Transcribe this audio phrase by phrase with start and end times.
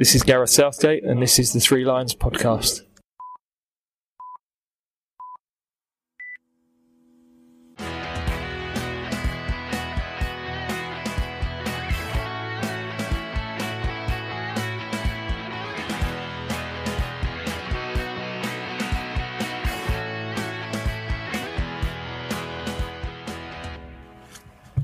[0.00, 2.80] This is Gareth Southgate, and this is the Three Lions podcast.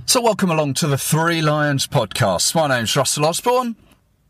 [0.05, 2.55] So, welcome along to the Three Lions podcast.
[2.55, 3.77] My name's Russell Osborne.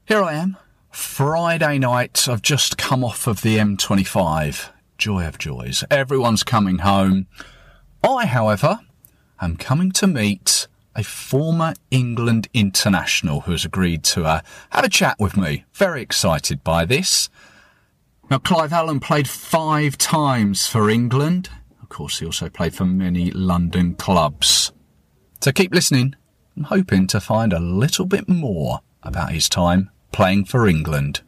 [0.04, 0.56] Here I am,
[0.96, 2.26] Friday night.
[2.26, 4.70] I've just come off of the M25.
[4.96, 5.84] Joy of joys.
[5.90, 7.26] Everyone's coming home.
[8.02, 8.80] I, however,
[9.38, 14.88] am coming to meet a former England international who has agreed to uh, have a
[14.88, 15.66] chat with me.
[15.74, 17.28] Very excited by this.
[18.30, 21.50] Now, Clive Allen played five times for England.
[21.82, 24.72] Of course, he also played for many London clubs.
[25.42, 26.14] So keep listening.
[26.56, 31.22] I'm hoping to find a little bit more about his time playing for England.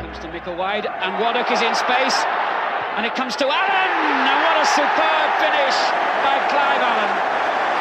[0.00, 2.16] comes to Micklewhite, and Waddock is in space,
[2.96, 3.92] and it comes to Allen,
[4.26, 5.76] and what a superb finish
[6.24, 7.12] by Clive Allen.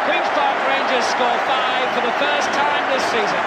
[0.05, 3.43] Queen's Park Rangers score five for the first time this season.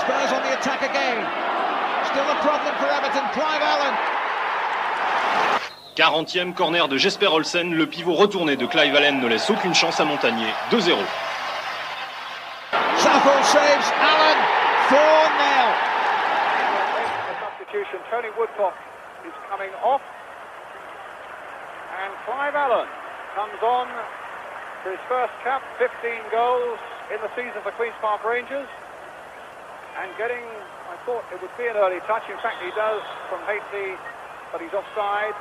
[0.00, 1.18] Spurs on the attack again.
[2.16, 3.28] Still a problem for Everton.
[3.34, 3.94] Clive Allen.
[5.96, 10.00] 40e corner de Jesper Olsen, le pivot retourné de Clive Allen ne laisse aucune chance
[10.00, 10.48] à Montagnier.
[10.70, 10.96] 2-0.
[12.96, 14.38] Southall saves Allen.
[14.88, 15.76] 4 0.
[17.44, 18.00] substitution.
[18.10, 18.72] Tony Woodcock
[19.26, 20.00] is coming off.
[22.00, 22.88] And Clive Allen
[23.34, 23.88] comes on
[24.82, 25.92] for his first cap, 15
[26.32, 26.78] goals
[27.12, 28.68] in the season for Queen's Park Rangers.
[30.00, 30.44] And getting,
[30.88, 32.22] I thought it would be an early touch.
[32.30, 33.96] In fact, he does from Hateley,
[34.52, 35.34] but he's offside.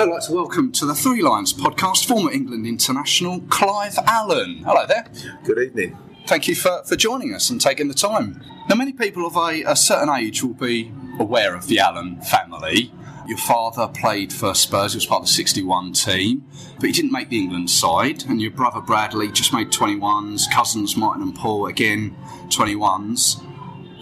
[0.00, 4.64] I'd like to welcome to the Three Lions podcast former England international Clive Allen.
[4.66, 5.06] Hello there.
[5.44, 5.96] Good evening.
[6.26, 8.42] Thank you for, for joining us and taking the time.
[8.68, 12.90] Now, many people of a, a certain age will be aware of the Allen family.
[13.32, 16.44] Your father played for Spurs, he was part of the 61 team,
[16.74, 18.24] but he didn't make the England side.
[18.26, 22.14] And your brother Bradley just made 21s, cousins Martin and Paul again
[22.48, 23.42] 21s.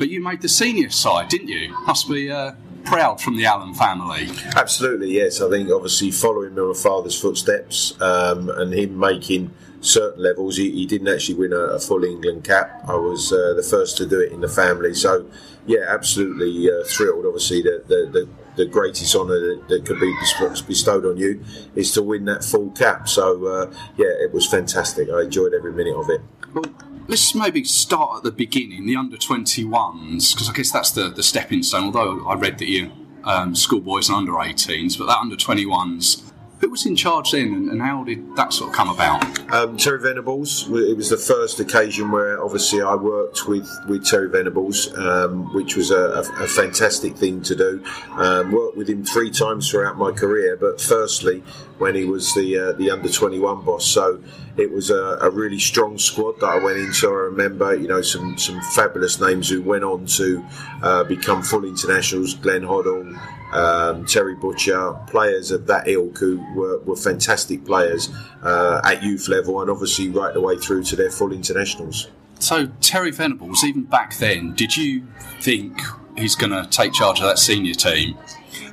[0.00, 1.72] But you made the senior side, didn't you?
[1.86, 2.54] Must be uh,
[2.84, 4.26] proud from the Allen family.
[4.56, 5.40] Absolutely, yes.
[5.40, 10.86] I think obviously following my father's footsteps um, and him making certain levels, he, he
[10.86, 12.82] didn't actually win a, a full England cap.
[12.88, 14.92] I was uh, the first to do it in the family.
[14.92, 15.30] So,
[15.66, 17.26] yeah, absolutely uh, thrilled.
[17.26, 20.14] Obviously, that the, the, greatest honour that, that could be
[20.66, 21.42] bestowed on you
[21.74, 23.08] is to win that full cap.
[23.08, 25.08] So, uh, yeah, it was fantastic.
[25.10, 26.20] I enjoyed every minute of it.
[26.52, 26.64] Well,
[27.08, 31.22] let's maybe start at the beginning, the under 21s, because I guess that's the, the
[31.22, 31.84] stepping stone.
[31.86, 32.92] Although I read that you
[33.24, 37.70] um, schoolboys and under 18s, but that under 21s, who was in charge then and,
[37.70, 39.52] and how did that sort of come about?
[39.52, 40.70] Um, Terry Venables.
[40.70, 45.76] It was the first occasion where obviously I worked with, with Terry Venables, um, which
[45.76, 47.84] was a, a, a fantastic thing to do.
[48.12, 51.42] Um, worked with him three times throughout my career, but firstly
[51.78, 53.86] when he was the uh, the under twenty one boss.
[53.86, 54.22] So
[54.58, 57.08] it was a, a really strong squad that I went into.
[57.08, 60.44] I remember, you know, some some fabulous names who went on to
[60.82, 62.34] uh, become full internationals.
[62.34, 63.18] Glenn Hoddle.
[63.52, 68.10] Um, Terry Butcher, players of that ilk who were, were fantastic players
[68.42, 72.08] uh, at youth level and obviously right the way through to their full internationals.
[72.38, 75.06] So, Terry Venables, even back then, did you
[75.40, 75.78] think
[76.16, 78.16] he's going to take charge of that senior team?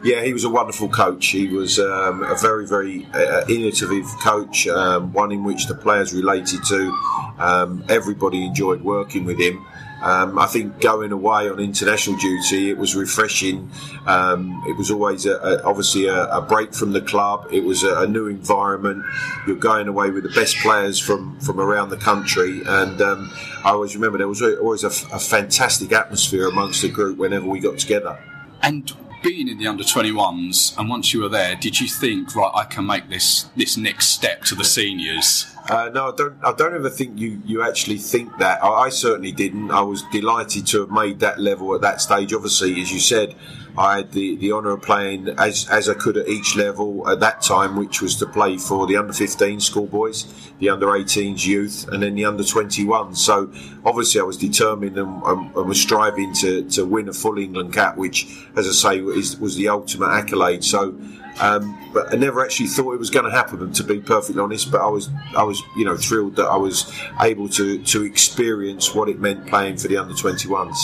[0.04, 1.28] Yeah, he was a wonderful coach.
[1.28, 6.14] He was um, a very, very uh, innovative coach, um, one in which the players
[6.14, 6.98] related to.
[7.38, 9.66] Um, everybody enjoyed working with him.
[10.02, 13.72] Um, I think going away on international duty, it was refreshing.
[14.06, 17.48] Um, it was always a, a, obviously a, a, break from the club.
[17.52, 19.04] It was a, new environment.
[19.48, 23.32] You're going away with the best players from, from around the country, and um,
[23.66, 27.80] I always remember there was always a, fantastic atmosphere amongst the group whenever we got
[27.80, 28.20] together.
[28.62, 28.92] And
[29.24, 32.64] being in the under 21s, and once you were there, did you think, right, I
[32.66, 35.46] can make this this next step to the seniors?
[35.70, 36.36] Uh, no, I don't.
[36.44, 38.64] I don't ever think you, you actually think that.
[38.64, 39.72] I, I, certainly didn't.
[39.72, 42.34] I was delighted to have made that level at that stage.
[42.34, 43.36] Obviously, as you said,
[43.78, 47.20] I had the, the honour of playing as as I could at each level at
[47.20, 50.26] that time, which was to play for the under 15 schoolboys,
[50.60, 53.16] the under 18s youth, and then the under 21.
[53.16, 53.52] So
[53.86, 57.74] obviously, I was determined and, and, and was striving to, to win a full England
[57.74, 60.64] cap, which, as I say, is, was the ultimate accolade.
[60.64, 60.96] So
[61.40, 63.72] Um, but I never actually thought it was going to happen.
[63.72, 66.92] To be perfectly honest, but I was I was you know thrilled that I was
[67.22, 70.78] able to to experience what it meant playing for the under 21s.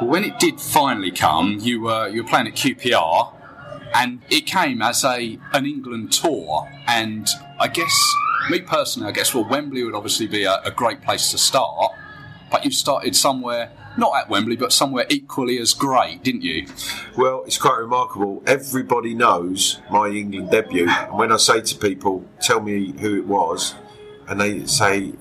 [0.00, 3.32] When it did finally come, you were you were playing at QPR,
[3.94, 6.68] and it came as a an England tour.
[6.86, 7.92] And I guess
[8.48, 11.92] me personally, I guess well Wembley would obviously be a, a great place to start,
[12.50, 16.66] but you started somewhere not at Wembley, but somewhere equally as great, didn't you?
[17.16, 18.42] Well, it's quite remarkable.
[18.46, 20.88] Everybody knows my England debut.
[20.88, 23.74] And when I say to people, tell me who it was,
[24.28, 25.12] and they say,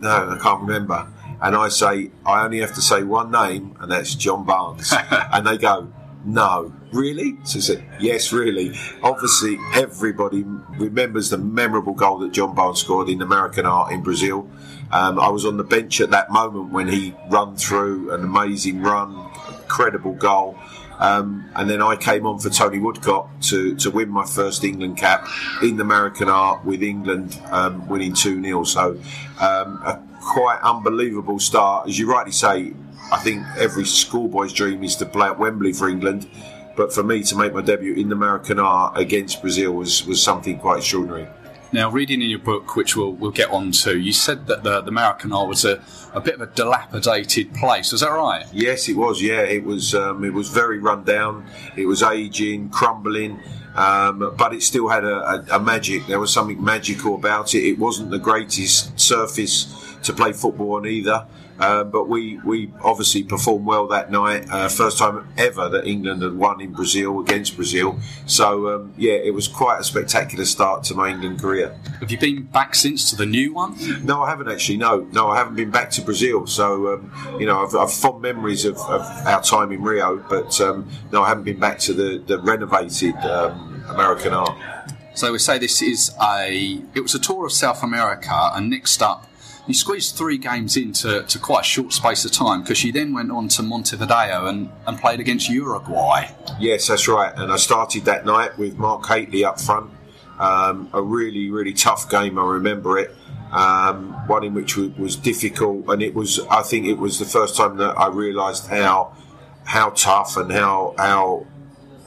[0.00, 1.06] no, I can't remember.
[1.40, 4.92] And I say, I only have to say one name, and that's John Barnes.
[5.10, 5.92] and they go,
[6.24, 7.38] no, really?
[7.44, 8.76] So I said, yes, really.
[9.02, 14.48] Obviously, everybody remembers the memorable goal that John Barnes scored in Maracanã in Brazil.
[14.90, 18.82] Um, I was on the bench at that moment when he run through an amazing
[18.82, 20.58] run, incredible goal.
[20.98, 24.96] Um, and then I came on for Tony Woodcock to, to win my first England
[24.96, 25.28] cap
[25.62, 28.64] in the Maracanã with England um, winning 2 0.
[28.64, 28.98] So,
[29.40, 31.88] um, a quite unbelievable start.
[31.88, 32.72] As you rightly say,
[33.12, 36.28] I think every schoolboy's dream is to play at Wembley for England.
[36.76, 40.58] But for me to make my debut in the Maracanã against Brazil was, was something
[40.58, 41.26] quite extraordinary.
[41.70, 44.80] Now, reading in your book, which we'll, we'll get on to, you said that the,
[44.80, 45.82] the Maracanã was a,
[46.14, 47.92] a bit of a dilapidated place.
[47.92, 48.46] Is that right?
[48.52, 49.20] Yes, it was.
[49.20, 49.94] Yeah, it was.
[49.94, 51.46] Um, it was very run down.
[51.76, 53.40] It was aging, crumbling,
[53.74, 55.16] um, but it still had a,
[55.52, 56.06] a, a magic.
[56.06, 57.64] There was something magical about it.
[57.64, 61.26] It wasn't the greatest surface to play football on either.
[61.58, 64.48] Um, but we, we obviously performed well that night.
[64.50, 67.98] Uh, first time ever that England had won in Brazil against Brazil.
[68.26, 71.76] So, um, yeah, it was quite a spectacular start to my England career.
[72.00, 73.76] Have you been back since to the new one?
[74.04, 74.78] No, I haven't actually.
[74.78, 76.46] No, no, I haven't been back to Brazil.
[76.46, 80.60] So, um, you know, I've, I've fond memories of, of, our time in Rio, but
[80.60, 84.86] um, no, I haven't been back to the, the renovated um, Maracanã.
[85.14, 86.80] So we say this is a.
[86.94, 89.28] It was a tour of South America, and next up
[89.68, 93.12] you squeezed three games into to quite a short space of time because you then
[93.12, 96.30] went on to Montevideo and, and played against Uruguay.
[96.58, 97.32] Yes, that's right.
[97.36, 99.90] And I started that night with Mark Hateley up front.
[100.38, 102.38] Um, a really, really tough game.
[102.38, 103.14] I remember it.
[103.52, 106.40] Um, one in which was difficult, and it was.
[106.50, 109.16] I think it was the first time that I realised how
[109.64, 111.46] how tough and how how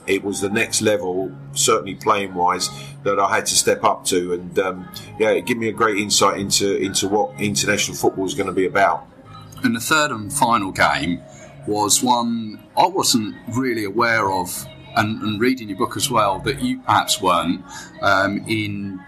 [0.06, 2.70] it was the next level, certainly playing wise,
[3.04, 4.34] that I had to step up to.
[4.34, 4.88] And um,
[5.18, 8.52] yeah, it gave me a great insight into into what international football is going to
[8.52, 9.06] be about.
[9.62, 11.22] And the third and final game
[11.66, 14.66] was one I wasn't really aware of,
[14.96, 17.62] and, and reading your book as well, that you perhaps weren't
[18.00, 19.00] um, in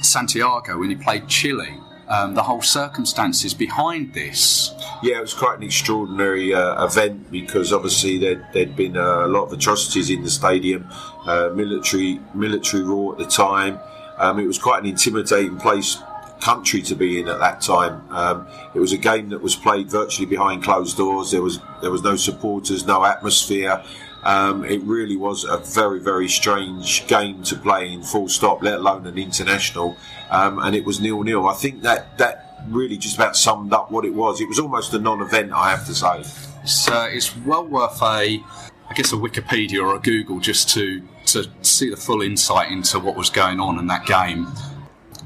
[0.00, 1.76] Santiago when you played Chile
[2.08, 4.74] um, the whole circumstances behind this.
[5.02, 9.44] Yeah, it was quite an extraordinary uh, event because obviously there'd, there'd been a lot
[9.44, 10.88] of atrocities in the stadium,
[11.26, 13.78] uh, military military rule at the time.
[14.18, 15.98] Um, it was quite an intimidating place
[16.40, 18.02] country to be in at that time.
[18.10, 21.30] Um, it was a game that was played virtually behind closed doors.
[21.30, 23.82] There was there was no supporters, no atmosphere.
[24.24, 28.74] Um, it really was a very, very strange game to play in full stop, let
[28.74, 29.96] alone an international.
[30.30, 31.46] Um, and it was nil nil.
[31.48, 34.40] I think that that really just about summed up what it was.
[34.40, 36.20] It was almost a non-event, I have to say.
[36.62, 38.42] It's, uh, it's well worth a,
[38.90, 42.98] I guess, a Wikipedia or a Google just to to see the full insight into
[42.98, 44.48] what was going on in that game.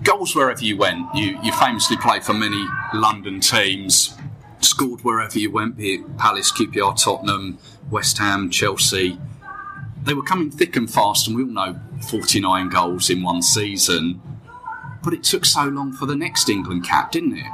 [0.03, 1.07] Goals wherever you went.
[1.15, 4.17] You you famously played for many London teams.
[4.63, 7.59] Scored wherever you went, be it Palace, QPR, Tottenham,
[7.91, 9.19] West Ham, Chelsea,
[10.05, 14.21] they were coming thick and fast, and we all know 49 goals in one season.
[15.03, 17.47] But it took so long for the next England cap, didn't it?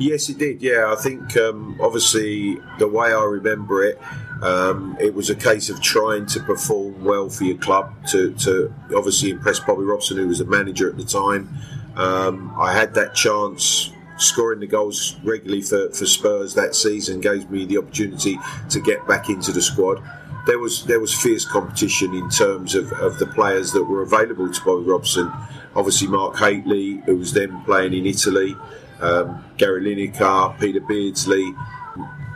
[0.00, 0.62] Yes, it did.
[0.62, 4.00] Yeah, I think um, obviously the way I remember it,
[4.42, 8.72] um, it was a case of trying to perform well for your club to, to
[8.96, 11.48] obviously impress Bobby Robson, who was the manager at the time.
[11.96, 17.50] Um, I had that chance scoring the goals regularly for, for Spurs that season gave
[17.50, 18.38] me the opportunity
[18.70, 20.02] to get back into the squad.
[20.46, 24.50] There was there was fierce competition in terms of, of the players that were available
[24.52, 25.30] to Bobby Robson.
[25.76, 28.56] Obviously, Mark Hateley, who was then playing in Italy,
[29.00, 31.54] um, Gary Lineker, Peter Beardsley,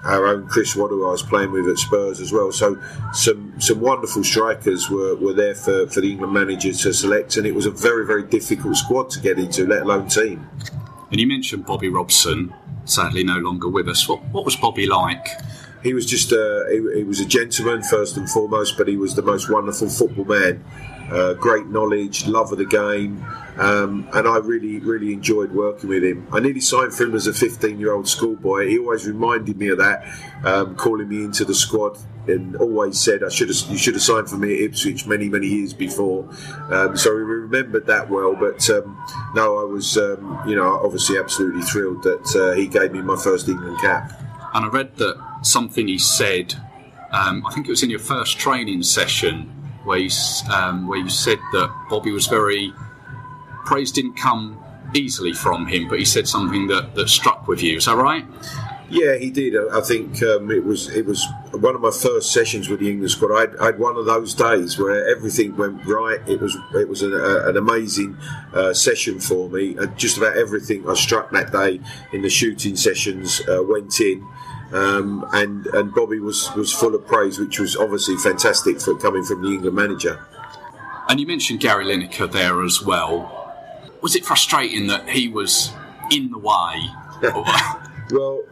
[0.05, 2.53] our own Chris Waddle I was playing with at Spurs as well.
[2.53, 2.81] So
[3.12, 7.47] some some wonderful strikers were, were there for, for the England manager to select, and
[7.47, 10.49] it was a very very difficult squad to get into, let alone team.
[11.12, 12.54] And you mentioned Bobby Robson,
[12.87, 14.09] sadly no longer with us.
[14.09, 15.28] What, what was Bobby like?
[15.83, 19.14] He was just a, he, he was a gentleman first and foremost, but he was
[19.14, 20.64] the most wonderful football man.
[21.11, 23.23] Uh, great knowledge, love of the game,
[23.59, 26.26] um, and I really, really enjoyed working with him.
[26.33, 28.69] I nearly signed for him as a 15 year old schoolboy.
[28.69, 30.07] He always reminded me of that,
[30.45, 31.99] um, calling me into the squad
[32.29, 35.29] and always said I should have you should have signed for me at Ipswich many
[35.29, 36.29] many years before.
[36.71, 38.35] Um, so we remembered that well.
[38.35, 39.02] But um,
[39.35, 43.17] no, I was um, you know obviously absolutely thrilled that uh, he gave me my
[43.17, 44.12] first England cap.
[44.55, 46.55] And I read that something he said.
[47.12, 49.50] Um, I think it was in your first training session
[49.85, 50.11] where you
[50.50, 52.73] um, where you said that Bobby was very
[53.64, 54.62] praise didn't come
[54.95, 57.76] easily from him, but he said something that, that struck with you.
[57.76, 58.25] Is that right?
[58.92, 59.54] Yeah, he did.
[59.72, 63.11] I think um, it was it was one of my first sessions with the England
[63.11, 63.56] squad.
[63.58, 66.20] I had one of those days where everything went right.
[66.28, 68.18] It was it was an, a, an amazing
[68.52, 69.78] uh, session for me.
[69.78, 71.80] And just about everything I struck that day
[72.12, 74.28] in the shooting sessions uh, went in.
[74.72, 79.25] Um, and and Bobby was, was full of praise, which was obviously fantastic for coming
[79.25, 80.22] from the England manager.
[81.08, 83.54] And you mentioned Gary Lineker there as well.
[84.02, 85.72] Was it frustrating that he was
[86.11, 86.90] in the way?
[88.12, 88.42] Well,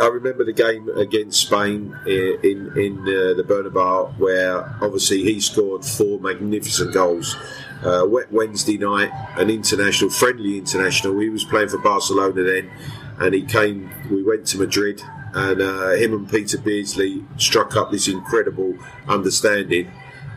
[0.00, 5.84] I remember the game against Spain in in uh, the Bernabeu, where obviously he scored
[5.84, 7.36] four magnificent goals.
[7.84, 11.18] Uh, wet Wednesday night, an international, friendly international.
[11.18, 12.70] He was playing for Barcelona then,
[13.18, 13.90] and he came.
[14.10, 15.02] We went to Madrid,
[15.34, 18.74] and uh, him and Peter Beardsley struck up this incredible
[19.06, 19.90] understanding.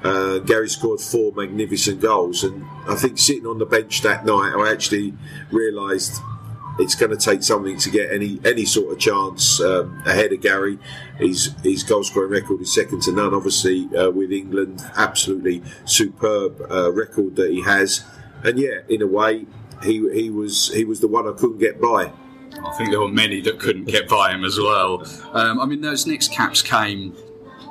[0.03, 4.53] Uh, Gary scored four magnificent goals, and I think sitting on the bench that night,
[4.57, 5.13] I actually
[5.51, 6.19] realised
[6.79, 10.41] it's going to take something to get any any sort of chance um, ahead of
[10.41, 10.79] Gary.
[11.17, 13.33] His his goal scoring record is second to none.
[13.33, 18.03] Obviously, uh, with England, absolutely superb uh, record that he has.
[18.43, 19.45] And yeah, in a way,
[19.83, 22.11] he he was he was the one I couldn't get by.
[22.63, 25.05] I think there were many that couldn't get by him as well.
[25.33, 27.15] Um, I mean, those next caps came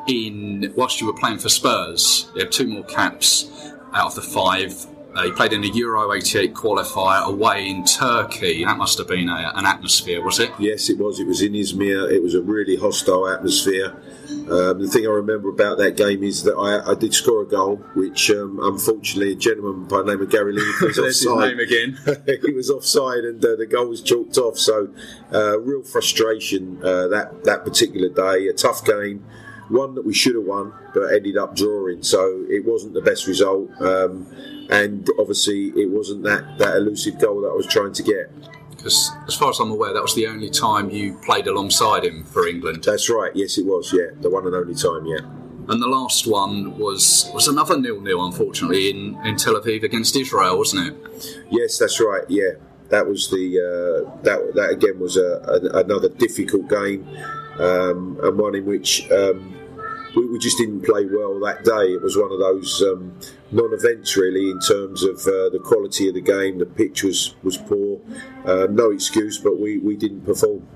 [0.08, 2.30] in whilst you were playing for Spurs.
[2.34, 3.50] You had two more caps
[3.94, 4.86] out of the five.
[5.14, 8.64] Uh, he played in a Euro 88 qualifier away in Turkey.
[8.64, 10.50] That must have been a, an atmosphere, was it?
[10.58, 11.20] Yes, it was.
[11.20, 12.10] It was in Izmir.
[12.10, 13.94] It was a really hostile atmosphere.
[14.50, 17.46] Um, the thing I remember about that game is that I, I did score a
[17.46, 21.56] goal, which um, unfortunately a gentleman by the name of Gary Lee was offside.
[21.56, 21.98] name again.
[22.44, 24.58] he was offside, and uh, the goal was chalked off.
[24.58, 24.88] So,
[25.32, 28.48] uh, real frustration uh, that that particular day.
[28.48, 29.24] A tough game,
[29.72, 32.02] one that we should have won, but ended up drawing.
[32.02, 34.26] So it wasn't the best result, um,
[34.70, 38.30] and obviously it wasn't that that elusive goal that I was trying to get.
[38.70, 42.24] Because, as far as I'm aware, that was the only time you played alongside him
[42.24, 42.82] for England.
[42.82, 43.30] That's right.
[43.34, 43.92] Yes, it was.
[43.92, 45.06] Yeah, the one and only time.
[45.06, 45.20] Yeah.
[45.68, 50.58] And the last one was was another nil-nil, unfortunately, in, in Tel Aviv against Israel,
[50.58, 51.44] wasn't it?
[51.50, 52.24] Yes, that's right.
[52.28, 52.54] Yeah,
[52.88, 57.06] that was the uh, that that again was a, a, another difficult game,
[57.60, 59.54] um, and one in which um,
[60.14, 61.92] we, we just didn't play well that day.
[61.92, 63.18] It was one of those um,
[63.50, 66.58] non-events really in terms of uh, the quality of the game.
[66.58, 68.00] The pitch was was poor.
[68.44, 70.66] Uh, no excuse, but we, we didn't perform.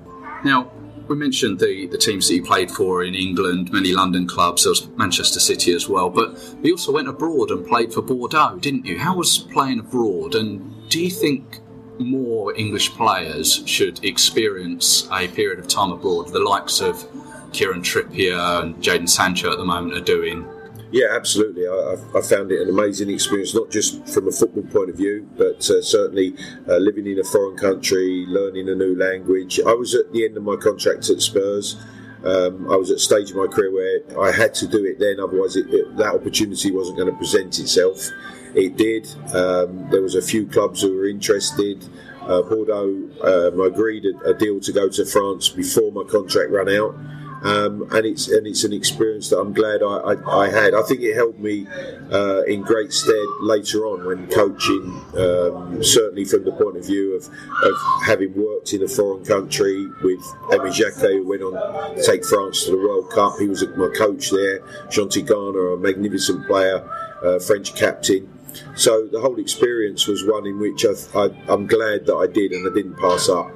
[0.44, 0.70] Now,
[1.08, 4.70] we mentioned the, the teams that you played for in England, many London clubs, there
[4.70, 8.84] was Manchester City as well, but you also went abroad and played for Bordeaux, didn't
[8.84, 8.98] you?
[8.98, 11.60] How was playing abroad, and do you think
[11.98, 17.06] more English players should experience a period of time abroad, the likes of
[17.52, 20.46] Kieran Trippier and Jadon Sancho at the moment are doing?
[20.92, 21.66] Yeah, absolutely.
[21.66, 25.28] I, I- found it an amazing experience, not just from a football point of view,
[25.36, 26.34] but uh, certainly
[26.68, 29.60] uh, living in a foreign country, learning a new language.
[29.60, 31.76] I was at the end of my contract at Spurs.
[32.24, 34.98] Um, I was at a stage of my career where I had to do it
[34.98, 38.08] then, otherwise, it, it, that opportunity wasn't going to present itself.
[38.54, 39.06] It did.
[39.34, 41.84] Um, there was a few clubs who were interested.
[42.22, 46.68] Uh, Bordeaux um, agreed a, a deal to go to France before my contract ran
[46.70, 46.96] out
[47.42, 50.74] um, and it's and it's an experience that I'm glad I, I, I had.
[50.74, 51.66] I think it helped me
[52.10, 55.02] uh, in great stead later on when coaching.
[55.16, 57.74] Um, certainly from the point of view of, of
[58.04, 62.64] having worked in a foreign country with Aimé Jacquet, who went on to take France
[62.64, 63.34] to the World Cup.
[63.38, 64.60] He was my coach there.
[64.90, 66.88] Jean Tigana, a magnificent player,
[67.22, 68.35] uh, French captain.
[68.74, 72.52] So the whole experience was one in which I, I, I'm glad that I did
[72.52, 73.50] and I didn't pass up.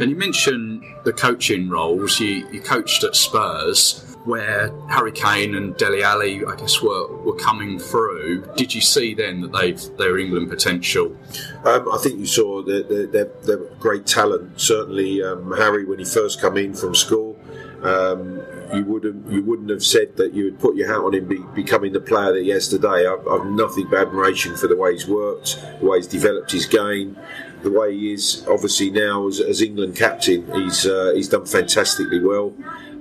[0.00, 2.20] And you mentioned the coaching roles.
[2.20, 7.36] You, you coached at Spurs, where Harry Kane and Dele Alli, I guess, were, were
[7.36, 8.46] coming through.
[8.56, 11.16] Did you see then that they've their England potential?
[11.64, 14.60] Um, I think you saw the, the, their, their great talent.
[14.60, 17.38] Certainly, um, Harry, when he first come in from school,
[17.82, 18.40] um,
[18.72, 21.38] you wouldn't you wouldn't have said that you would put your hat on him be,
[21.54, 23.06] becoming the player that he is today.
[23.06, 26.66] I've, I've nothing but admiration for the way he's worked, the way he's developed his
[26.66, 27.18] game,
[27.62, 28.44] the way he is.
[28.48, 32.54] Obviously now as, as England captain, he's uh, he's done fantastically well.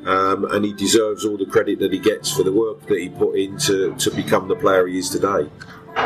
[0.05, 3.09] Um, and he deserves all the credit that he gets for the work that he
[3.09, 5.47] put in to, to become the player he is today.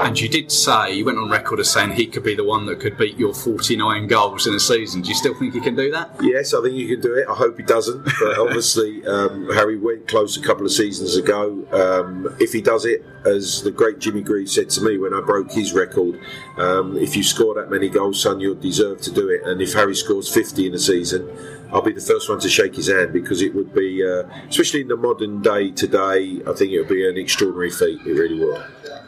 [0.03, 2.65] And you did say, you went on record as saying he could be the one
[2.67, 5.01] that could beat your 49 goals in a season.
[5.01, 6.11] Do you still think he can do that?
[6.21, 7.27] Yes, I think he can do it.
[7.27, 8.03] I hope he doesn't.
[8.19, 11.65] But obviously, um, Harry went close a couple of seasons ago.
[11.71, 15.21] Um, if he does it, as the great Jimmy Greaves said to me when I
[15.21, 16.19] broke his record,
[16.57, 19.41] um, if you score that many goals, son, you'll deserve to do it.
[19.43, 21.27] And if Harry scores 50 in a season,
[21.75, 24.79] I'll be the first one to shake his hand because it would be, uh, especially
[24.79, 27.99] in the modern day today, I think it would be an extraordinary feat.
[28.05, 28.63] It really would.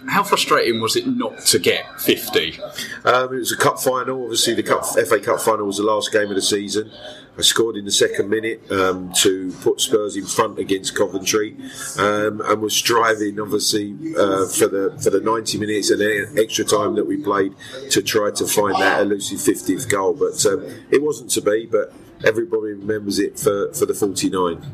[0.09, 2.59] How frustrating was it not to get 50?
[3.05, 4.21] Um, it was a cup final.
[4.23, 6.91] Obviously, the cup, FA Cup final was the last game of the season.
[7.37, 11.55] I scored in the second minute um, to put Spurs in front against Coventry,
[11.99, 16.95] um, and was striving, obviously, uh, for the for the 90 minutes and extra time
[16.95, 17.53] that we played
[17.91, 20.13] to try to find that elusive 50th goal.
[20.13, 21.65] But um, it wasn't to be.
[21.65, 21.93] But
[22.25, 24.65] everybody remembers it for, for the 49.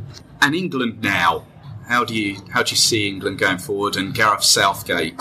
[0.41, 1.45] And England now,
[1.87, 5.15] how do you how do you see England going forward and Gareth Southgate?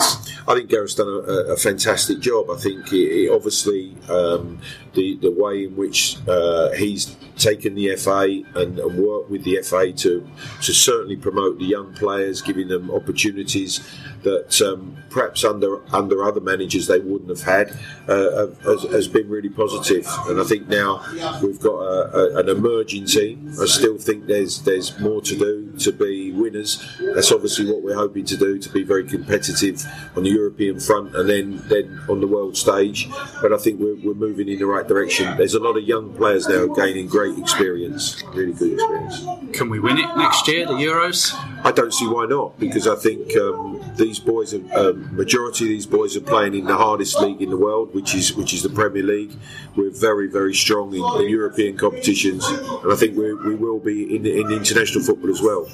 [0.47, 2.49] I think Gareth's done a, a fantastic job.
[2.49, 4.59] I think he, he obviously um,
[4.93, 9.59] the the way in which uh, he's taken the FA and, and, worked with the
[9.63, 10.27] FA to
[10.61, 13.81] to certainly promote the young players, giving them opportunities
[14.23, 17.77] that um, perhaps under under other managers they wouldn't have had,
[18.07, 20.07] uh, has, has, been really positive.
[20.27, 21.03] And I think now
[21.41, 23.53] we've got a, a, an emerging team.
[23.61, 26.85] I still think there's there's more to do to be winners.
[27.15, 29.83] That's obviously what we're hoping to do to be very competitive
[30.15, 33.09] on the European front and then then on the world stage.
[33.41, 35.35] But I think we're, we're moving in the right direction.
[35.37, 39.25] There's a lot of young players now gaining great experience, really good experience.
[39.57, 41.33] Can we win it next year, the Euros?
[41.65, 45.69] I don't see why not, because I think um, these boys, are, um, majority of
[45.69, 48.63] these boys are playing in the hardest league in the world, which is which is
[48.63, 49.33] the Premier League.
[49.75, 54.15] We're very very strong in, in European competitions, and I think we, we will be
[54.15, 55.67] in, in international football as well.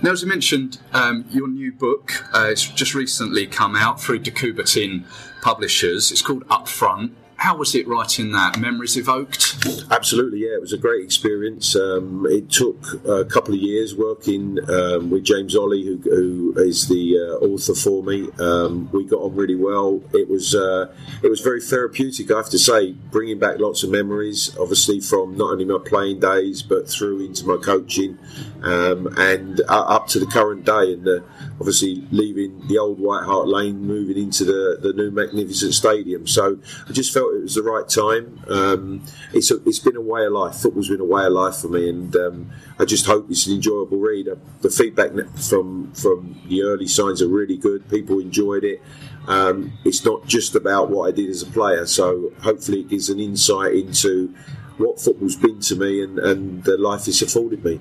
[0.00, 4.20] Now, as I mentioned, um, your new book, uh, it's just recently come out through
[4.20, 5.04] De Coubertin
[5.42, 6.12] Publishers.
[6.12, 8.58] It's called Upfront how was it writing that?
[8.58, 9.64] Memories evoked?
[9.92, 10.54] Absolutely, yeah.
[10.54, 11.76] It was a great experience.
[11.76, 16.88] Um, it took a couple of years working um, with James Olley, who, who is
[16.88, 18.28] the uh, author for me.
[18.40, 20.02] Um, we got on really well.
[20.12, 20.92] It was uh,
[21.22, 25.36] it was very therapeutic, I have to say, bringing back lots of memories, obviously from
[25.36, 28.18] not only my playing days but through into my coaching
[28.64, 30.92] um, and up to the current day.
[30.92, 31.20] And uh,
[31.60, 36.26] obviously leaving the old White Hart Lane, moving into the, the new magnificent stadium.
[36.26, 36.58] So
[36.88, 38.40] I just felt it was the right time.
[38.48, 40.56] Um, it's a, it's been a way of life.
[40.56, 43.54] Football's been a way of life for me, and um, I just hope it's an
[43.54, 44.28] enjoyable read.
[44.28, 47.88] Uh, the feedback from from the early signs are really good.
[47.88, 48.82] People enjoyed it.
[49.26, 53.10] Um, it's not just about what I did as a player, so hopefully it gives
[53.10, 54.34] an insight into
[54.78, 57.80] what football's been to me and, and the life it's afforded me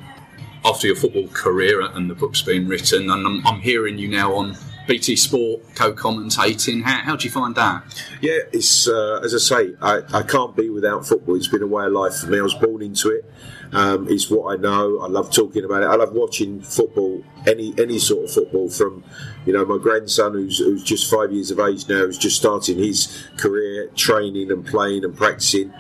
[0.66, 4.34] after your football career and the book's been written, and I'm, I'm hearing you now
[4.36, 4.58] on
[4.88, 6.84] BT Sport co-commentating.
[6.84, 7.84] How, how do you find that?
[8.22, 11.36] Yeah, it's uh, as I say, I, I can't be without football.
[11.36, 12.40] It's been a way of life for me.
[12.40, 13.26] I was born into it.
[13.74, 15.00] Um, it's what I know.
[15.00, 15.88] I love talking about it.
[15.88, 18.70] I love watching football, any any sort of football.
[18.70, 19.04] From
[19.46, 22.78] you know my grandson, who's who's just five years of age now, who's just starting
[22.78, 25.74] his career, training and playing and practicing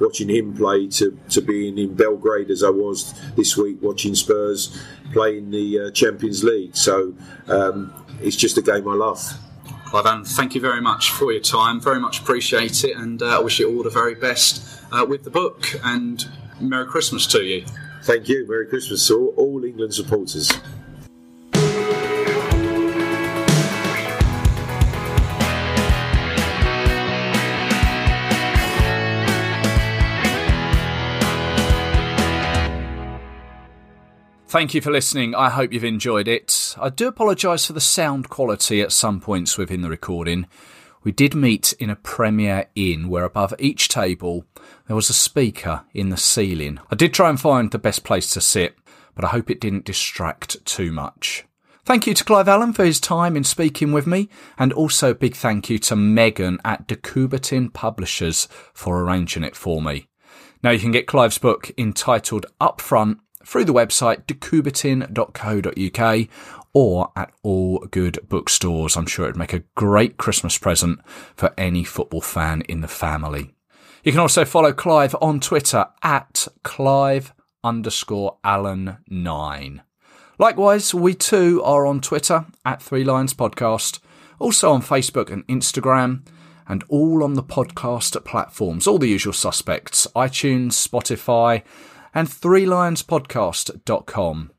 [0.00, 4.76] watching him play to, to being in Belgrade as I was this week watching Spurs
[5.12, 6.76] play in the uh, Champions League.
[6.76, 7.14] So
[7.48, 9.20] um, it's just a game I love.
[9.86, 11.80] Clive thank you very much for your time.
[11.80, 15.24] Very much appreciate it, and uh, I wish you all the very best uh, with
[15.24, 15.66] the book.
[15.82, 16.28] And
[16.60, 17.64] Merry Christmas to you.
[18.02, 18.46] Thank you.
[18.46, 20.52] Merry Christmas to all, all England supporters.
[34.48, 35.34] Thank you for listening.
[35.34, 36.74] I hope you've enjoyed it.
[36.80, 40.46] I do apologise for the sound quality at some points within the recording.
[41.04, 44.46] We did meet in a Premier Inn where above each table
[44.86, 46.80] there was a speaker in the ceiling.
[46.90, 48.74] I did try and find the best place to sit,
[49.14, 51.44] but I hope it didn't distract too much.
[51.84, 55.14] Thank you to Clive Allen for his time in speaking with me, and also a
[55.14, 60.08] big thank you to Megan at De Coubertin Publishers for arranging it for me.
[60.62, 66.28] Now you can get Clive's book entitled Upfront through the website decoubertin.co.uk
[66.74, 68.94] or at all good bookstores.
[68.94, 71.00] I'm sure it'd make a great Christmas present
[71.34, 73.54] for any football fan in the family.
[74.04, 77.32] You can also follow Clive on Twitter at Clive
[77.64, 79.82] underscore Allen 9.
[80.38, 83.98] Likewise, we too are on Twitter at Three Lions Podcast,
[84.38, 86.20] also on Facebook and Instagram,
[86.68, 91.62] and all on the podcast platforms, all the usual suspects iTunes, Spotify,
[92.14, 94.52] and threelionspodcast.com.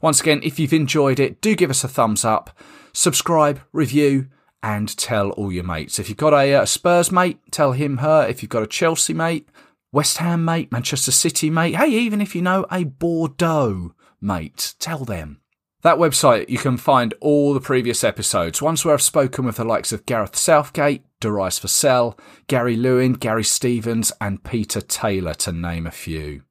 [0.00, 2.58] Once again, if you've enjoyed it, do give us a thumbs up,
[2.92, 4.26] subscribe, review,
[4.62, 5.98] and tell all your mates.
[5.98, 8.26] If you've got a, a Spurs mate, tell him, her.
[8.28, 9.48] If you've got a Chelsea mate,
[9.92, 15.04] West Ham mate, Manchester City mate, hey, even if you know a Bordeaux mate, tell
[15.04, 15.40] them.
[15.82, 19.64] That website, you can find all the previous episodes, ones where I've spoken with the
[19.64, 25.86] likes of Gareth Southgate, Darius Vassell, Gary Lewin, Gary Stevens, and Peter Taylor, to name
[25.86, 26.42] a few.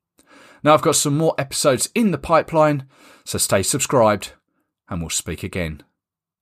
[0.64, 2.88] Now, I've got some more episodes in the pipeline,
[3.26, 4.34] so stay subscribed
[4.90, 5.84] and we'll speak again.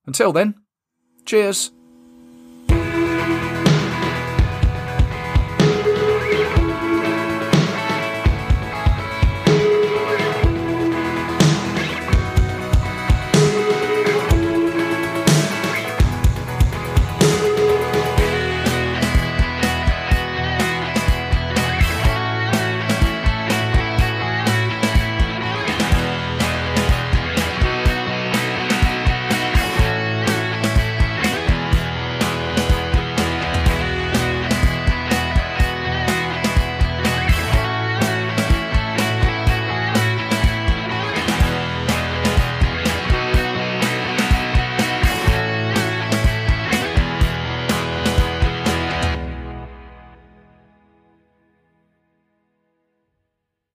[0.05, 0.55] Until then,
[1.25, 1.71] cheers.